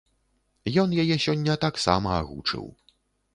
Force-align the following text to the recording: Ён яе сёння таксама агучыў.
Ён 0.83 0.89
яе 1.03 1.17
сёння 1.25 1.59
таксама 1.67 2.17
агучыў. 2.23 2.65